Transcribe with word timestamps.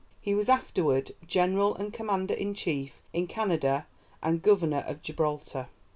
He 0.19 0.33
was 0.33 0.49
afterward 0.49 1.11
General 1.27 1.75
and 1.75 1.93
Commander 1.93 2.33
in 2.33 2.55
Chief 2.55 3.03
in 3.13 3.27
Canada 3.27 3.85
and 4.23 4.41
Governor 4.41 4.83
of 4.87 5.03
Gibraltar. 5.03 5.67